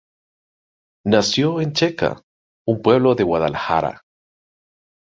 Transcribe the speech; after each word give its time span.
Nació 1.05 1.61
en 1.61 1.73
Checa, 1.73 2.23
un 2.67 2.81
pueblo 2.81 3.13
de 3.13 3.23
Guadalajara. 3.23 4.01